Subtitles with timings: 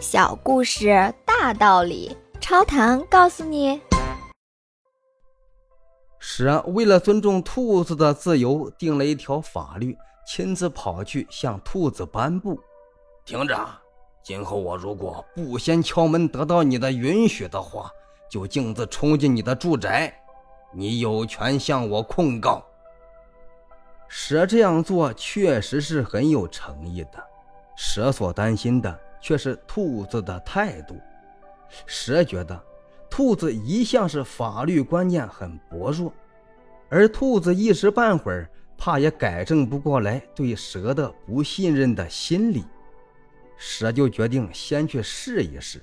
[0.00, 3.80] 小故事大道理，超糖告诉你。
[6.20, 12.60] 蛇，为了尊重兔子的自由，定了一条法律，亲自跑去向兔子颁布：
[13.24, 13.58] 听着，
[14.22, 17.90] 今后我如果不先敲门得到你的允许的话，
[18.30, 20.14] 就径自冲进你的住宅，
[20.72, 22.64] 你有权向我控告。
[24.06, 27.22] 蛇这样做确实是很有诚意的，
[27.76, 28.96] 蛇所担心的。
[29.20, 30.96] 却是兔子的态度。
[31.86, 32.60] 蛇觉得
[33.10, 36.12] 兔子一向是法律观念很薄弱，
[36.88, 42.64] 而兔子一时半会儿怕也改正不过来对蛇的不信任的心理。
[43.56, 45.82] 蛇就决定先去试一试。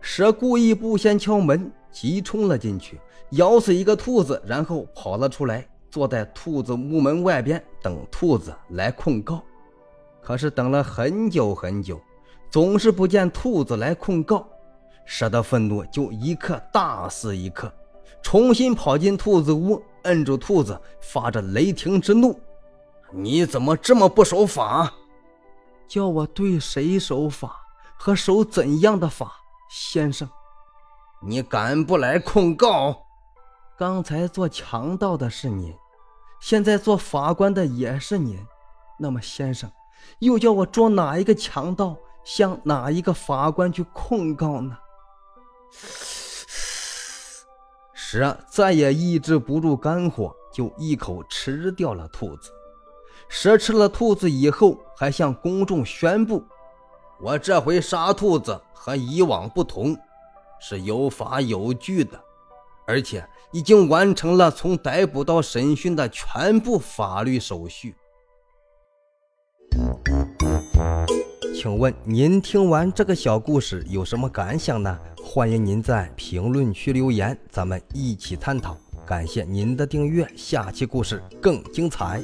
[0.00, 9.42] 蛇故意不先敲门，急冲了进去，咬死一个兔子，然后跑了出来，坐在兔子木门外边等兔子来控告。
[10.20, 12.00] 可是等了很久很久。
[12.50, 14.46] 总是不见兔子来控告，
[15.04, 17.72] 蛇的愤怒就一刻大肆一刻，
[18.22, 22.38] 重新跑进兔子屋，摁住兔子，发着雷霆之怒
[23.12, 24.92] ：“你怎么这么不守法？
[25.86, 27.56] 叫我对谁守法
[27.96, 29.32] 和守怎样的法，
[29.70, 30.28] 先生？
[31.22, 33.06] 你敢不来控告？
[33.76, 35.74] 刚才做强盗的是您，
[36.40, 38.38] 现在做法官的也是您，
[38.98, 39.70] 那么先生，
[40.20, 41.96] 又叫我捉哪一个强盗？”
[42.26, 44.76] 向哪一个法官去控告呢？
[47.94, 52.50] 蛇再也抑制不住肝火，就一口吃掉了兔子。
[53.28, 56.44] 蛇吃了兔子以后，还向公众宣布
[57.22, 59.96] ：“我这回杀兔子和以往不同，
[60.60, 62.20] 是有法有据的，
[62.88, 67.94] 而且已经完成了从逮捕到审讯的全部法律手续。”
[71.58, 74.98] 请问您听完这个小故事有什么感想呢？
[75.24, 78.76] 欢迎您在评论区留言，咱们一起探讨。
[79.06, 82.22] 感谢您的订阅，下期故事更精彩。